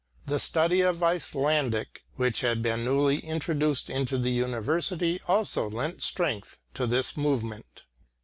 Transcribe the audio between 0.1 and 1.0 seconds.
The study